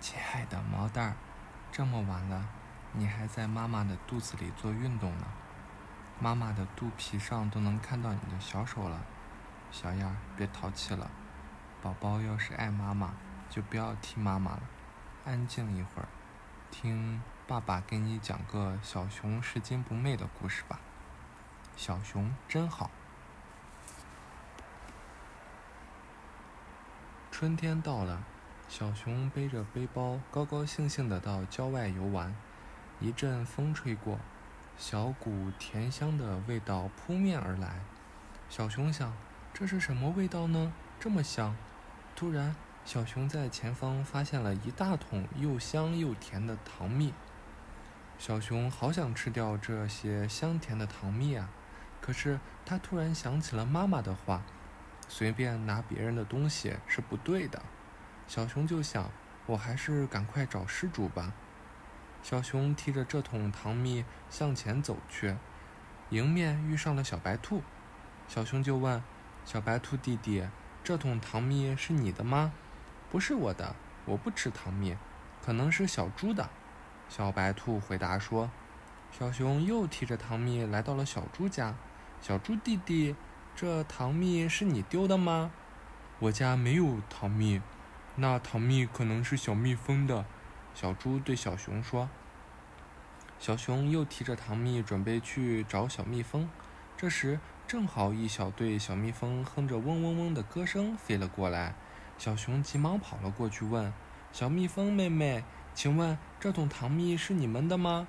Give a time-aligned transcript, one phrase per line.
[0.00, 1.16] 亲爱的毛蛋儿，
[1.70, 2.48] 这么晚了，
[2.92, 5.26] 你还在妈妈的肚子里做运动呢。
[6.18, 9.02] 妈妈的肚皮上都能看到你的小手了。
[9.70, 11.10] 小样儿，别淘气了。
[11.82, 13.12] 宝宝要是爱妈妈，
[13.50, 14.62] 就不要踢妈妈了。
[15.26, 16.08] 安静一会儿，
[16.70, 20.80] 听爸爸给你讲个小熊拾金不昧的故事吧。
[21.76, 22.90] 小熊真好。
[27.30, 28.22] 春天到了。
[28.70, 32.32] 小熊背着背包，高高兴兴地到郊外游玩。
[33.00, 34.20] 一阵风吹过，
[34.78, 37.80] 小股甜香的味道扑面而来。
[38.48, 39.12] 小熊想：
[39.52, 40.72] 这是什么味道呢？
[41.00, 41.56] 这么香！
[42.14, 47.12] 突然，小熊在前方发现了一大桶又香又甜的糖蜜。
[48.18, 51.50] 小熊好想吃掉这些香甜的糖蜜啊！
[52.00, 54.44] 可是他突然想起了妈妈的话：
[55.08, 57.60] 随便拿别人的东西是不对的。
[58.30, 59.10] 小熊就想，
[59.46, 61.32] 我还是赶快找失主吧。
[62.22, 65.34] 小熊提着这桶糖蜜向前走去，
[66.10, 67.60] 迎面遇上了小白兔。
[68.28, 69.02] 小熊就问
[69.44, 70.46] ：“小白兔弟弟，
[70.84, 72.52] 这桶糖蜜是你的吗
[73.10, 74.96] ？”“不是我的，我不吃糖蜜，
[75.44, 76.48] 可能是小猪的。”
[77.10, 78.48] 小白兔回答说。
[79.10, 81.74] 小熊又提着糖蜜来到了小猪家。
[82.22, 83.16] “小猪弟弟，
[83.56, 85.50] 这糖蜜是你丢的吗
[86.20, 87.60] ？”“我家没有糖蜜。”
[88.20, 90.26] 那糖蜜可能是小蜜蜂的，
[90.74, 92.10] 小猪对小熊说。
[93.38, 96.46] 小熊又提着糖蜜准备去找小蜜蜂，
[96.98, 101.74] 这时正好一小队小蜜蜂哼着嗡嗡嗡的歌声飞了过来。
[102.18, 103.90] 小熊急忙跑了过去问
[104.32, 108.06] ：“小蜜蜂妹妹，请问这桶糖蜜是你们的吗？”“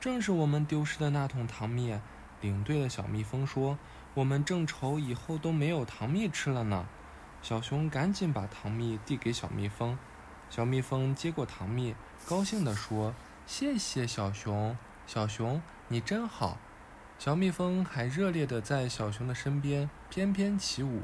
[0.00, 2.00] 正是我们丢失的那桶糖蜜。”
[2.40, 3.78] 领队的小蜜蜂说
[4.14, 6.88] ：“我们正愁以后都没有糖蜜吃了呢。”
[7.42, 9.98] 小熊赶紧把糖蜜递给小蜜蜂，
[10.50, 11.94] 小蜜蜂接过糖蜜，
[12.26, 13.14] 高兴地说
[13.46, 16.58] ：“谢谢小熊，小熊你真好。”
[17.18, 21.02] 小蜜蜂还热烈地在小熊的身边翩翩起舞。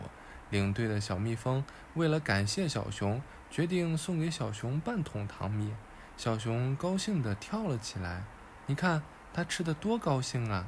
[0.48, 1.64] 领队的小蜜蜂
[1.94, 3.20] 为了感谢小熊，
[3.50, 5.74] 决定送给小熊半桶糖蜜。
[6.16, 8.24] 小熊高兴地跳了起来，
[8.66, 9.02] 你看
[9.34, 10.66] 它吃得多高兴啊！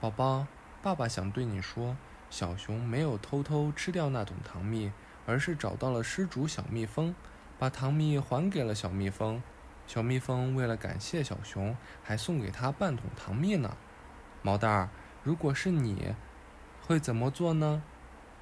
[0.00, 0.46] 宝宝，
[0.82, 1.96] 爸爸想对你说。
[2.28, 4.92] 小熊没有偷偷吃掉那桶糖蜜，
[5.26, 7.14] 而是找到了失主小蜜蜂，
[7.58, 9.42] 把糖蜜还给了小蜜蜂。
[9.86, 13.76] 小蜜蜂为了感谢小熊，还送给他半桶糖蜜呢。
[14.42, 14.88] 毛蛋儿，
[15.22, 16.14] 如果是你，
[16.82, 17.82] 会怎么做呢？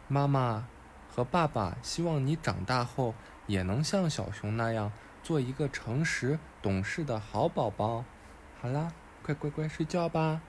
[0.09, 0.67] 妈妈
[1.09, 3.15] 和爸爸希望你长大后
[3.47, 4.91] 也能像小熊那样，
[5.23, 8.05] 做一个诚实懂事的好宝宝。
[8.61, 10.41] 好啦，快乖乖睡觉吧。